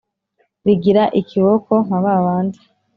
rigira 0.65 1.03
ikiboko 1.21 1.73
nka 1.85 1.99
ba 2.03 2.13
bandi 2.25 2.59